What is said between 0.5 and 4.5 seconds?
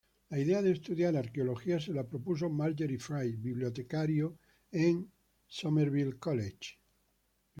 de estudiar Arqueología se la propuso Margery Fry, bibliotecario